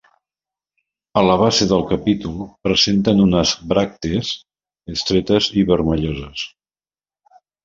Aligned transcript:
A 1.19 1.21
la 1.25 1.35
base 1.41 1.67
del 1.71 1.83
capítol 1.91 2.39
presenten 2.69 3.21
unes 3.27 3.51
bràctees 3.75 4.33
estretes 4.95 5.51
i 5.63 5.69
vermelloses. 5.75 6.49